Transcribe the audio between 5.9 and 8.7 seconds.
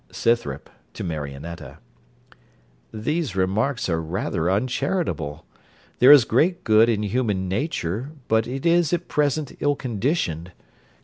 There is great good in human nature, but it